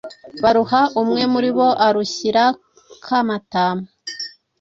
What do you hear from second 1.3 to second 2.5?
muri bo arushyira